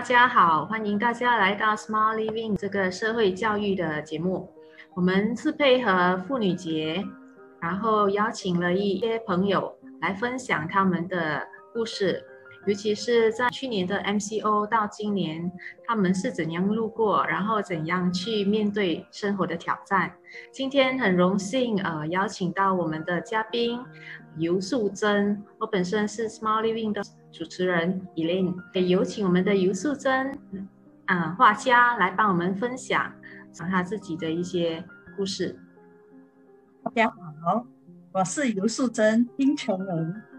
[0.00, 4.50] 大家好，欢迎大家来到 Small Living 这个社会教育的节目。
[4.94, 7.04] 我们是配合妇女节，
[7.60, 12.24] 然后邀请了一些朋友来分享他们的故事，
[12.70, 15.50] 尤其是在去年的 MCO 到今年，
[15.84, 20.14] 他们是怎样路过，然后怎样去面对生活的挑战。
[20.52, 23.80] 今天很荣幸，呃，邀请到我们的嘉宾
[24.36, 27.02] 尤素珍，我本身是 Small Living 的。
[27.32, 28.54] 主持人 Elaine，
[28.86, 30.38] 有请我们的尤素珍，
[31.06, 33.12] 啊，画家来帮我们分享
[33.50, 34.84] 讲他自己的一些
[35.16, 35.58] 故事。
[36.84, 37.66] 大家好，
[38.12, 40.29] 我是尤素贞，冰城人。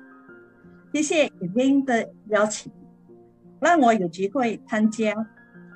[0.93, 2.69] 谢谢 Elaine 的邀请，
[3.61, 5.15] 让我有机会参加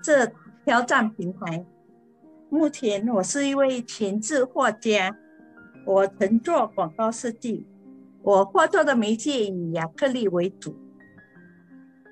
[0.04, 0.30] 这
[0.66, 1.66] 挑战平台。
[2.50, 5.16] 目前我是一位全职画家，
[5.86, 7.66] 我曾做广告设计，
[8.24, 10.76] 我画作的媒介以亚克力为主。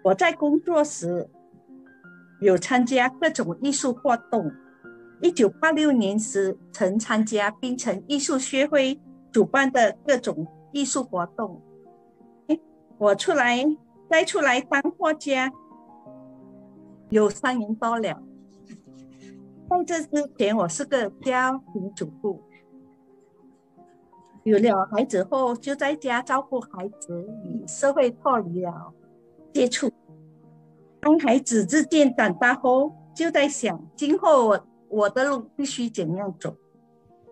[0.02, 1.30] 我在工作时
[2.40, 4.50] 有参加各种艺术活动。
[5.22, 8.98] 一九八六年时，曾参加槟城艺术学会
[9.30, 11.62] 主办的各种艺术活动。
[12.98, 13.66] 我出来
[14.10, 15.52] 再出来当画家
[17.10, 18.24] 有三年多了。
[19.70, 22.42] 在这之前，我是个家庭主妇。
[24.44, 28.94] 有了孩子后，就在家照顾孩子，与社会脱离了。
[29.54, 29.90] 接触，
[31.00, 36.56] 当孩子日渐长大后，就在想今后我我的路必须怎样走。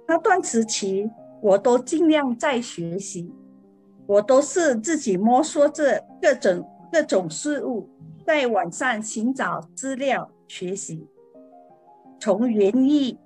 [0.08, 1.10] 那段时期，
[1.42, 3.32] 我都尽量在学习，
[4.12, 7.88] 我都是自己摸索着各种各种事物，
[8.26, 11.08] 在网上寻找资料学习，
[12.20, 13.18] 从园艺、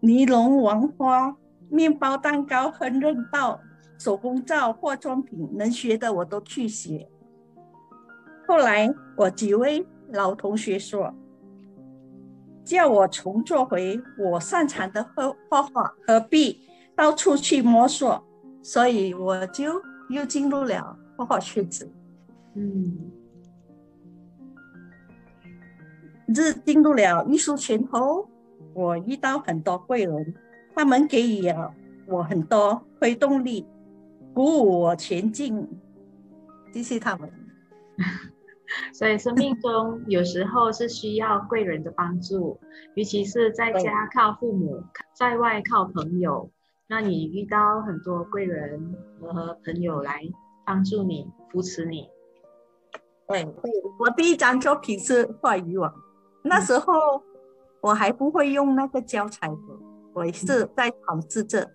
[0.00, 1.36] 尼龙王花、
[1.68, 3.60] 面包蛋糕烹饪到
[4.00, 7.08] 手工皂、化妆品，能学的我都去学。
[8.48, 11.14] 后来，我几位老同学说，
[12.64, 16.60] 叫我重做回我擅长的画画画，何必
[16.96, 18.25] 到处去摸索？
[18.66, 21.88] 所以我就又进入了画画圈子。
[22.56, 23.12] 嗯，
[26.34, 28.28] 这进入了艺术圈后，
[28.74, 30.34] 我遇到很多贵人，
[30.74, 31.72] 他们给予了
[32.08, 33.64] 我很多推动力，
[34.34, 35.64] 鼓舞我前进。
[36.72, 37.30] 谢谢他们。
[38.92, 42.58] 所以生命中有时候是需要贵人的帮助，
[42.96, 44.82] 尤其是在家靠父母，
[45.14, 46.50] 在外靠朋友。
[46.88, 50.22] 那你遇到很多贵人和朋友来
[50.64, 52.08] 帮助你、扶持你。
[53.26, 53.44] 对，
[53.98, 55.92] 我第一张作品是画渔网，
[56.44, 56.92] 那时候
[57.80, 59.56] 我还不会用那个胶彩的，
[60.12, 61.68] 我是在尝试着，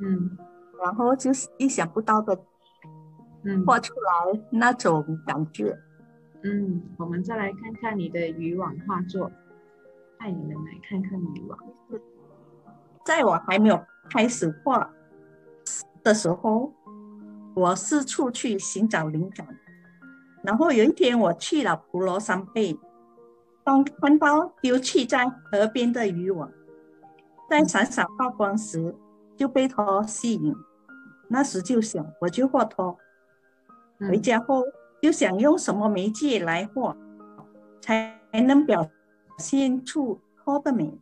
[0.00, 0.36] 嗯，
[0.82, 2.34] 然后就是意想不到的，
[3.44, 5.76] 嗯，画出来那种感觉。
[6.42, 9.30] 嗯，我们再来看看你的渔网画作，
[10.18, 11.58] 带你们来看看渔网。
[13.04, 13.78] 在我还没有
[14.10, 14.90] 开始画
[16.02, 16.72] 的时候，
[17.54, 19.46] 我四处去寻找灵感。
[20.42, 22.78] 然后有一天我去了普罗山贝，
[23.64, 26.50] 当看到丢弃在河边的渔网
[27.48, 28.94] 在闪闪发光时，
[29.36, 30.54] 就被它吸引。
[31.28, 32.96] 那时就想，我就画它。
[34.00, 34.62] 回家后。
[35.02, 36.96] 就想用什么媒介来画，
[37.82, 38.88] 才能表
[39.36, 40.98] 现出它的美。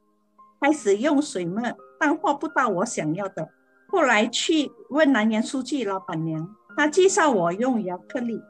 [0.61, 1.63] 开始用水墨，
[2.03, 3.49] 但画不到我想要的。
[3.87, 8.43] 后来去问南园书记老板娘，她介绍我用亚克力。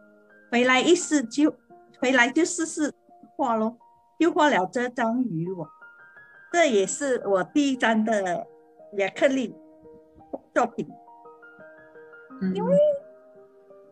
[0.51, 1.55] 回来一试就，
[2.01, 2.91] 回来就试试
[3.37, 3.77] 画咯，
[4.19, 5.69] 就画了这张鱼我。
[6.51, 8.47] 这也是我第一张的
[8.97, 9.55] 亚克力
[10.55, 10.89] 作品，
[12.55, 12.75] 因为。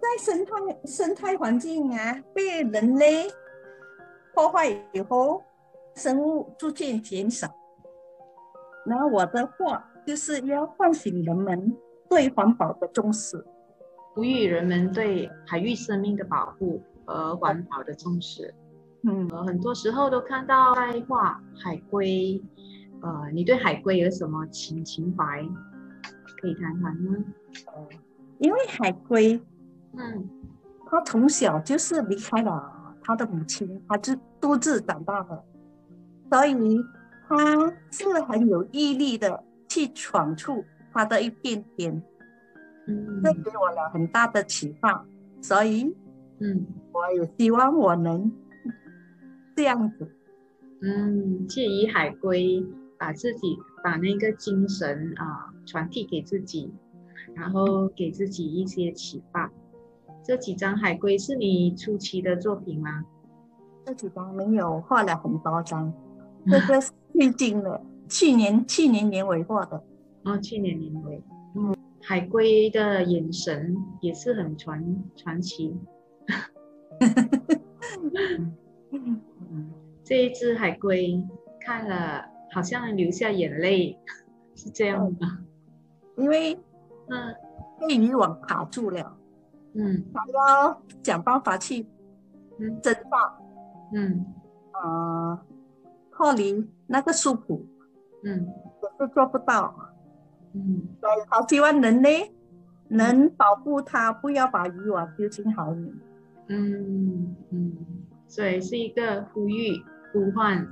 [0.01, 0.53] 在生态
[0.87, 3.31] 生态环境啊被人类
[4.33, 5.43] 破坏以后，
[5.95, 7.47] 生物逐渐减少。
[8.87, 11.77] 然后我的话就是要唤醒人们
[12.09, 13.45] 对环保的重视，
[14.15, 18.55] 呼吁人们对海域生命的保护和环保的重视。
[19.03, 22.43] 嗯，很多时候都看到在画海龟，
[23.01, 25.43] 呃，你对海龟有什么情情怀？
[26.41, 27.17] 可以谈谈吗？
[27.67, 27.89] 呃，
[28.39, 29.41] 因为海龟。
[29.93, 30.29] 嗯，
[30.87, 35.45] 它从小就是离开了他的母亲，他就独自长大的，
[36.31, 36.55] 所以
[37.31, 42.03] 他是很有毅力的去闯出他的一片天。
[42.89, 45.07] 嗯，这给我了很大的启发，
[45.41, 45.95] 所以，
[46.41, 48.33] 嗯，我也希望我能
[49.55, 50.11] 这样子。
[50.83, 52.67] 嗯，借以海龟
[52.99, 56.73] 把自己把那个精神啊传递给自己，
[57.35, 59.53] 然后给自己一些启发。
[60.25, 63.05] 这几张海龟是你初期的作品吗？
[63.87, 65.93] 这几张没有画了很多张，
[66.47, 69.83] 这个是最近的，去年去年年尾画的。
[70.25, 71.23] 哦，去年年尾。
[71.57, 75.77] 嗯，海龟的眼神也是很传传奇。
[80.05, 81.23] 这一只海龟
[81.61, 83.99] 看了好像流下眼泪，
[84.55, 85.39] 是这样吗？
[86.17, 86.55] 因为
[87.09, 87.35] 嗯
[87.81, 89.17] 被渔网卡住了，
[89.75, 91.87] 嗯他要想办法去
[92.59, 93.39] 嗯挣扎，
[93.95, 94.27] 嗯
[94.73, 95.43] 啊，
[96.21, 97.63] 脱离那个束缚，
[98.25, 98.47] 嗯
[98.79, 99.75] 可是做不到。
[100.53, 102.31] 嗯所以好希望人类
[102.89, 105.95] 能保护它，不要把渔网丢进海里。
[106.49, 107.73] 嗯嗯，
[108.29, 109.83] 所以是一个呼吁
[110.13, 110.69] 呼唤，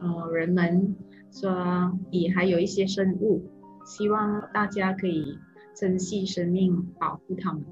[0.00, 0.96] 呃，人们
[1.30, 3.44] 说也还有一些生物，
[3.84, 5.38] 希望大家可以
[5.76, 7.62] 珍惜生命，保护它们。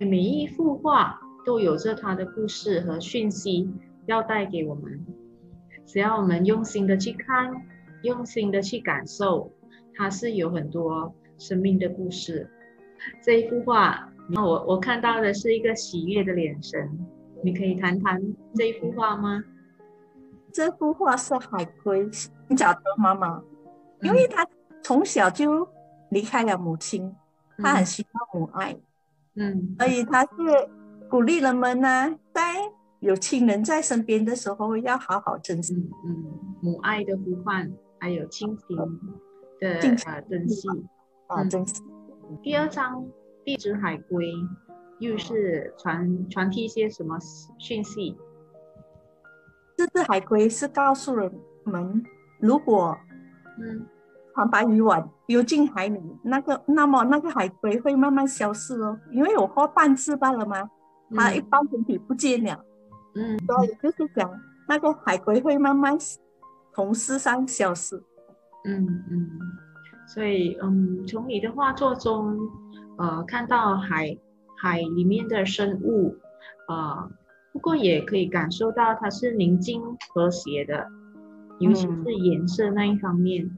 [0.00, 3.72] 每一幅画都有着它的故事和讯息
[4.04, 5.06] 要带给我们，
[5.88, 7.50] 只要我们用心的去看，
[8.02, 9.50] 用心的去感受，
[9.94, 12.46] 它是有很多生命的故事。
[13.22, 16.86] 这一幅画，那我我看到的是一个喜悦的眼神，
[17.42, 18.20] 你可以谈谈
[18.54, 19.42] 这一幅画吗？
[20.52, 23.42] 这幅画是海龟寻找的妈妈，
[24.02, 24.46] 因为他
[24.82, 25.66] 从小就
[26.10, 27.14] 离开了母亲，
[27.56, 28.76] 他很需要母爱，
[29.36, 30.28] 嗯所以他是
[31.08, 32.56] 鼓励人们呢，在
[33.00, 35.74] 有亲人在身边的时候要好好珍惜。
[35.74, 38.76] 嗯嗯，母爱的呼唤，还有亲情
[39.60, 40.68] 的亲情呃珍惜。
[41.28, 41.82] 啊，嗯珍惜。
[42.42, 43.04] 第二章，
[43.44, 44.26] 第一只海龟
[44.98, 47.18] 又是传传递一些什么
[47.58, 48.16] 讯息？
[49.76, 51.32] 这只海龟是告诉人
[51.64, 52.02] 们，
[52.40, 52.98] 如果
[53.60, 53.86] 嗯
[54.34, 60.68] 常把鱼网丢进海里，那个那么那个海龟会慢慢消失哦，因为我画半只罢了嘛，
[61.14, 62.64] 它一半身体不见了，
[63.18, 64.30] 嗯所以就是讲
[64.68, 65.98] 那个海龟会慢慢
[66.72, 67.96] 从世上消失。
[68.64, 69.28] 嗯嗯，
[70.06, 72.38] 所以嗯，从你的画作中，
[72.98, 74.16] 呃，看到海
[74.56, 76.16] 海里面的生物，
[76.68, 77.10] 呃，
[77.52, 79.82] 不过也可以感受到它是宁静
[80.14, 80.86] 和谐的，
[81.58, 83.50] 尤其是颜色那一方面。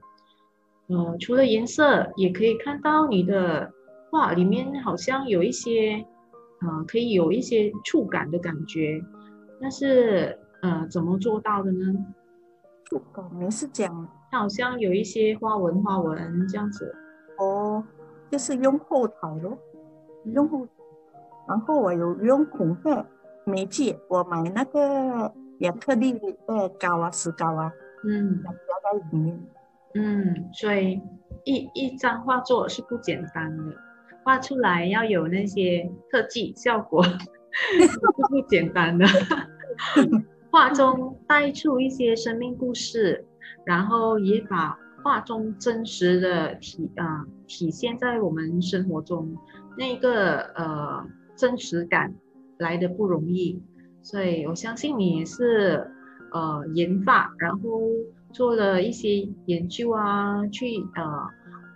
[0.89, 3.73] 呃，除了颜色，也可以看到你的
[4.11, 6.05] 画里面好像有一些，
[6.61, 9.03] 呃，可以有一些触感的感觉。
[9.61, 12.07] 但是，呃，怎么做到的呢？
[12.87, 16.95] 触感没是讲它好像有一些花纹花纹这样子。
[17.39, 17.85] 哦，
[18.31, 19.57] 就是用后台咯，
[20.25, 20.67] 用后，
[21.47, 23.07] 然后我有用红色
[23.45, 27.73] 媒介，我买那个亚克力的膏啊，石膏啊，
[28.05, 29.41] 嗯加在里面。
[29.95, 31.01] 嗯，所以
[31.45, 33.75] 一一张画作是不简单的，
[34.25, 37.99] 画出来要有那些特技效果 是
[38.29, 39.07] 不简单的。
[40.51, 43.25] 画中带出一些生命故事，
[43.65, 49.37] 然后也把画中真实的体啊、体现在我们生活中，
[49.79, 51.07] 那个呃
[51.37, 52.15] 真实感
[52.59, 53.63] 来的不容易，
[54.03, 55.91] 所以我相信你是
[56.33, 57.81] 呃研发，然后
[58.33, 61.29] 做了一些研究啊，去呃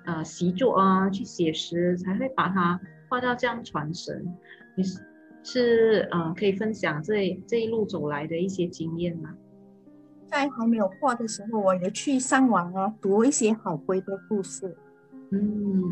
[0.07, 4.27] 呃习作啊，去写实，才会把它画到这样传神。
[4.77, 5.01] 你是
[5.45, 9.35] 是嗯呃可以分享这这一路走来的一些经验吗？
[10.27, 14.77] 在还没有画的时候，我也去上网啊，读一些海龟的故事，
[15.31, 15.83] 嗯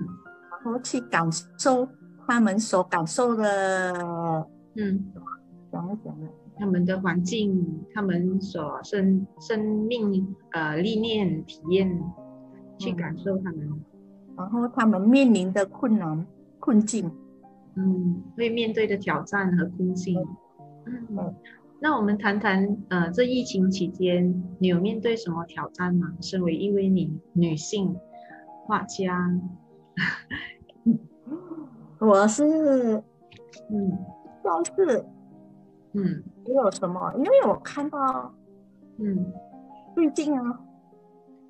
[0.51, 1.87] 然后去感受
[2.27, 3.93] 他们所感受的，
[4.75, 5.13] 嗯，
[5.71, 6.29] 怎么讲呢？
[6.57, 11.89] 他们的环境，他们所生生命呃历练体验，
[12.79, 13.81] 去嗯感受他们。
[14.37, 16.27] 然后他们面临的困难
[16.59, 17.11] 困境。
[17.77, 20.19] 嗯，会面对的挑战和困境。
[20.87, 21.07] 嗯。
[21.17, 21.35] 嗯，
[21.81, 26.13] 那我们谈谈，呃，这疫情期间你有面对什么挑战吗？
[26.21, 27.97] 身为一位女女性
[28.67, 29.31] 画家，
[32.01, 32.45] 我是
[33.71, 33.99] 嗯。
[34.43, 35.05] 倒是
[35.93, 36.23] 嗯。
[36.45, 38.35] 没有什么，因为我看到
[38.99, 39.33] 嗯。
[39.95, 40.61] 最近啊，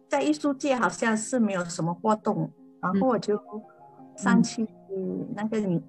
[0.09, 2.51] 在艺术界好像是没有什么活动，
[2.81, 3.41] 然后我就
[4.17, 4.67] 上去
[5.35, 5.85] 那个你飞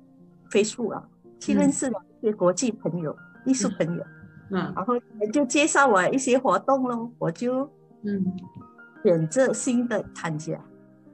[0.61, 1.01] 速啊，
[1.39, 4.03] 去认识了一些国际朋友、艺术朋友，
[4.51, 4.73] 嗯。
[4.75, 7.63] 然后他们就介绍我一些活动咯，我就
[8.01, 8.25] 嗯。
[9.05, 10.59] 选择新的参加。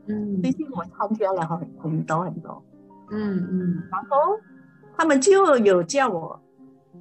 [0.08, 0.42] 嗯。
[0.42, 2.64] 最近我参加了很很多很多，
[3.12, 3.84] 嗯嗯。
[3.92, 4.40] 然后
[4.98, 6.42] 他们就有叫我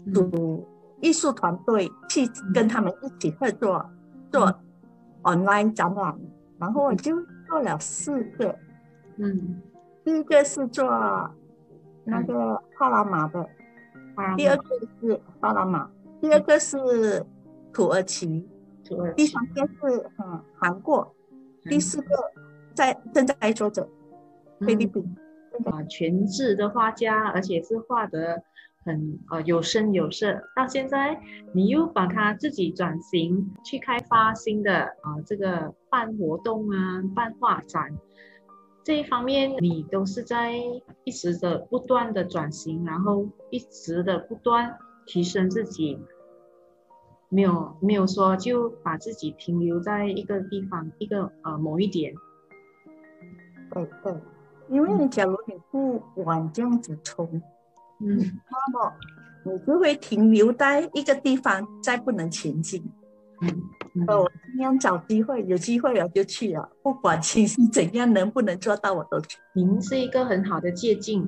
[0.05, 0.13] 嗯。
[0.13, 0.69] 组
[1.01, 3.89] 艺术团队去跟他们一起合作
[4.33, 4.53] 做
[5.23, 6.19] online 展览，
[6.59, 7.17] 然后我就
[7.47, 8.55] 做了四个，
[9.17, 9.63] 嗯，
[10.05, 10.89] 第一个是做
[12.09, 13.47] 那个帕拉马的，
[14.37, 14.65] 第二个
[15.01, 17.25] 是巴拿马，第二个是
[17.73, 18.49] 土耳其，
[18.85, 21.15] 土耳其第三个是嗯韩国，
[21.65, 22.09] 第四个
[22.75, 23.89] 在正在做着
[24.61, 25.17] 菲律宾。
[25.65, 28.41] 啊，全职的画家，而且是画得
[28.85, 30.41] 很呃有声有色。
[30.55, 31.21] 到现在，
[31.53, 37.91] 你又把它自己转型去开发新的啊这个办活动啊，办画展
[38.89, 40.55] 这一方面，你都是在
[41.05, 45.99] 一直的不断的转型，然后一直的不断提升自己，
[47.29, 52.15] 没有没有说就把自己停留在一个地方一个呃某一点。
[53.75, 54.15] 对对。
[54.71, 57.27] 因为你假如你不往这样子冲，
[58.01, 58.95] 嗯，那么
[59.45, 62.83] 你就会停留在一个地方，再不能前进。
[63.43, 63.63] 嗯，
[64.07, 69.39] 我尽量找机会，有机会了就去了，不管情形怎样，能不能做到我都去。
[69.55, 71.21] 您是一个很好的借鉴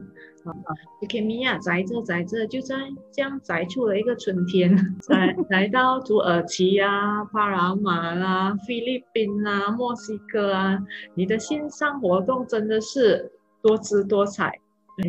[0.45, 0.53] 啊，
[1.00, 2.77] 你看米娅宅着宅着，就在
[3.12, 4.75] 这样宅出了一个春天，
[5.09, 10.79] 来来到土耳其啊、巴拿马啦、菲律宾啊、墨西哥啊，
[11.15, 13.31] 你的线上活动真的是
[13.62, 14.59] 多姿多彩，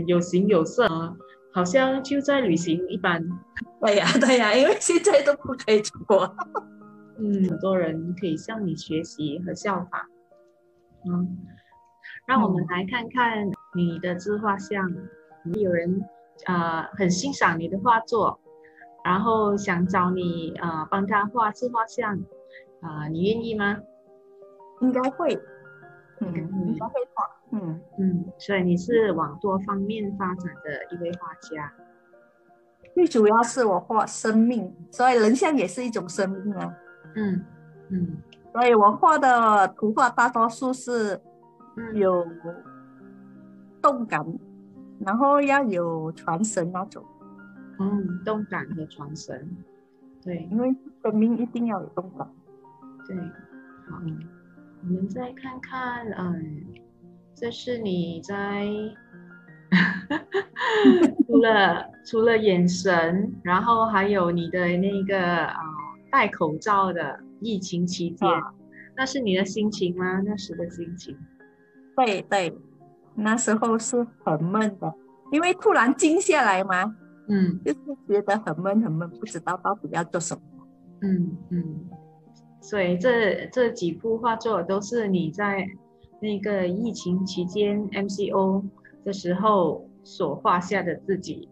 [0.06, 1.16] 有形有色啊，
[1.54, 3.26] 好像就在旅行一般。
[3.80, 6.36] 对呀，对呀，因为现在都不可以出国。
[7.22, 10.02] 嗯，很多人可以向你学习和效仿。
[11.06, 11.38] 嗯，
[12.26, 14.92] 让我们来看看你的自画像。
[15.56, 16.04] 有人
[16.46, 18.40] 呃很欣赏你的画作，
[19.04, 22.20] 然后想找你呃帮他画自画像，
[22.82, 23.78] 啊，你愿意吗？
[24.82, 25.34] 应该会，
[26.20, 27.26] 嗯，应该会画。
[27.54, 31.74] 嗯嗯，所以你是往多方面发展的一位画家。
[32.94, 36.72] 最主要是我画生命，所以人像也是一种生命啊。
[37.16, 37.46] 嗯
[37.90, 38.18] 嗯，
[38.54, 41.20] 所以我画的图画大多数是
[41.94, 42.26] 有
[43.82, 44.26] 动感，
[45.00, 47.04] 然后要有传神那种。
[47.80, 49.58] 嗯，动感和传神，
[50.24, 52.28] 对，因为生命一定要有动感。
[53.08, 53.18] 对，
[53.90, 54.00] 好，
[54.84, 56.64] 我们再看看，嗯，
[57.34, 58.68] 这是你在
[61.26, 65.71] 除了除了眼神，然后还有你的那个啊。
[66.12, 68.28] 戴口罩的疫情期间，
[68.98, 70.22] 那是你的心情吗？
[70.26, 71.18] 那时的心情？
[71.96, 72.54] 对对，
[73.16, 74.94] 那时候是很闷的，
[75.32, 76.96] 因为突然静下来嘛，
[77.30, 80.42] 嗯，就是觉得很闷很闷，不知道到底要做什么。
[81.02, 81.90] 嗯嗯，
[82.60, 85.66] 所以这这几幅画作都是你在
[86.22, 88.64] 那个疫情期间 MCO
[89.04, 91.48] 的时候所画下的自己。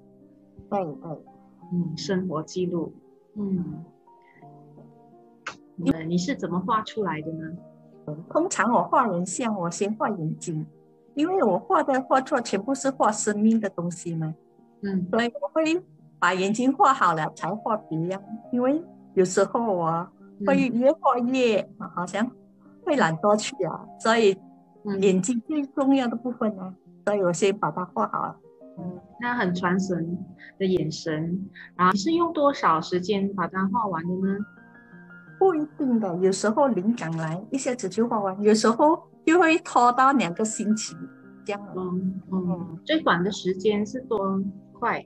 [0.70, 1.10] 对对，
[1.74, 2.94] 嗯，生活记录，
[3.36, 3.86] 嗯。
[5.94, 7.56] 呃，你是怎么画出来的呢？
[8.30, 10.66] 通常我画人像，我先画眼睛，
[11.16, 14.34] 因为我画的画作全部是画生命的东西嘛。
[14.82, 15.82] 嗯，所以我会
[16.18, 18.20] 把眼睛画好了才画鼻呀，
[18.52, 18.84] 因为
[19.14, 20.08] 有时候我
[20.46, 22.30] 会越画越好像
[22.84, 24.36] 会懒惰去啊，所以
[25.00, 26.74] 眼睛最重要的部分呢，
[27.06, 28.36] 所以我先把它画好。
[28.80, 30.18] 嗯，那很传神
[30.58, 34.38] 的眼神，然后你是用多少时间把它画完的呢？
[35.40, 40.94] 不一定的，有时候灵感来，一下子就画完；有时候就会拖到两个星期
[41.46, 41.62] 这样。
[41.76, 44.40] 嗯嗯，最短的时间是多
[44.74, 45.04] 快？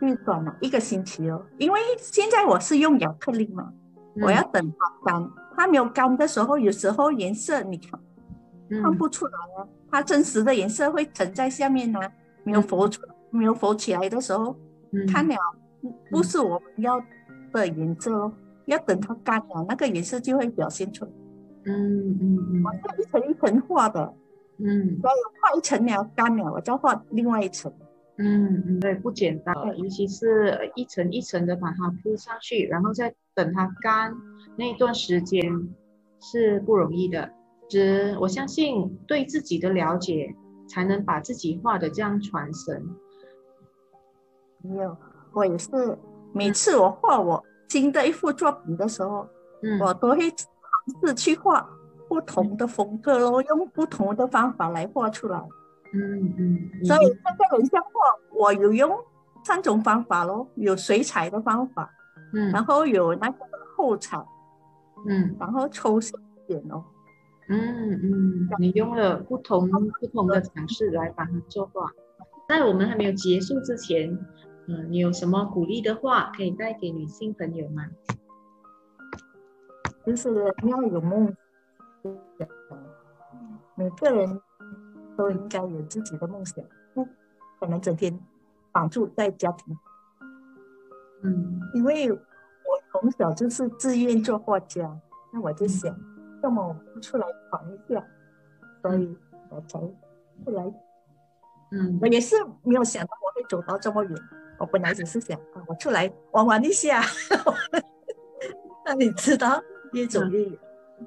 [0.00, 3.70] 最短了一个星期哦，因为现在我是用亚克力嘛，
[4.22, 5.30] 我要等它干。
[5.54, 7.98] 它没有干的时候，有时候颜色你看
[8.82, 11.98] 看不出来啊，它真实的颜色会沉在下面呢，
[12.44, 13.00] 没有浮出，
[13.30, 14.54] 没有浮起来的时候，
[15.10, 15.34] 看了
[16.10, 17.02] 不是我们要
[17.52, 18.32] 的颜色哦。
[18.66, 21.10] 要等它干了，那个颜色就会表现出来。
[21.64, 24.14] 嗯嗯嗯，我是一层一层画的。
[24.58, 27.72] 嗯，所以画一层了干了，我再画另外一层。
[28.18, 34.14] 嗯嗯，对，不简单，尤其是一层一层的把它铺上去，然后再等它干
[34.56, 35.68] 那一段时间
[36.20, 37.30] 是不容易的。
[37.68, 40.34] 只我相信对自己的了解，
[40.68, 42.82] 才能把自己画的这样传神。
[44.62, 44.96] 没有，
[45.32, 45.68] 我也是
[46.32, 47.44] 每次我画我。
[47.68, 49.28] 新的一幅作品的时候，
[49.62, 50.48] 嗯，我都会尝
[51.02, 51.68] 试去画
[52.08, 55.38] 不同的风格咯，用不同的方法来画出来。
[55.92, 56.84] 嗯嗯。
[56.84, 57.90] 所以这个人像画，
[58.32, 58.96] 我有用
[59.44, 61.90] 三种方法咯，有水彩的方法，
[62.32, 63.38] 嗯，然后有那个
[63.76, 64.16] 厚彩，
[65.08, 66.84] 嗯，然后抽象点哦。
[67.48, 69.68] 嗯嗯，你用了不同
[70.00, 71.90] 不同的尝试来把它作画。
[72.48, 74.16] 在我们还没有结束之前。
[74.68, 77.86] 嗯，你有什么鼓励的话可以带给女性朋友吗？
[80.04, 81.26] 就是要有梦
[82.38, 82.48] 想，
[83.74, 84.40] 每个人
[85.16, 87.04] 都应该有自己的梦想，不
[87.58, 88.18] 可能整天
[88.72, 89.76] 绑住在家庭。
[91.22, 92.18] 嗯，因为我
[92.92, 94.98] 从从小就是自愿做画家，
[95.32, 95.94] 那我就想，
[96.42, 98.04] 要么我不出来闯一下，
[98.82, 99.16] 所以
[99.50, 99.78] 我才
[100.44, 100.64] 出来。
[101.70, 104.16] 嗯我也是没有想到我会走到这么远，
[104.58, 107.02] 我本来只是想啊，我出来玩玩一下。
[108.84, 109.60] 那你知道，
[109.92, 110.58] 越走越远。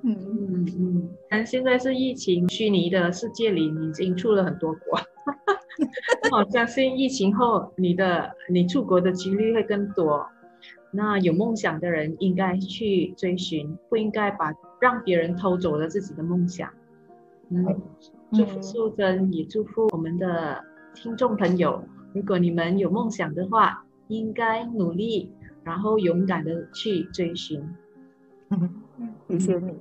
[0.04, 5.00] 嗯，嗯嗯，但现在是疫情虚拟的世界里，你已经出了很多国。
[6.32, 10.28] 我相信疫情后，你的你出国的几率会更多。
[10.92, 16.70] 那有梦想的人应该去追寻，不应该把让别人偷走了自己的梦想。
[17.50, 17.66] 嗯，
[18.34, 20.64] 祝福素贞，也祝福我们的
[20.94, 25.32] 听众朋友，如果你们有梦想的话，应该努力，
[25.64, 27.64] 然后勇敢的去追寻。
[29.30, 29.80] 谢谢你。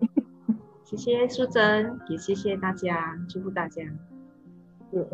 [0.84, 3.82] 谢谢淑珍，也谢谢大家，祝福大家。
[4.90, 5.06] 对。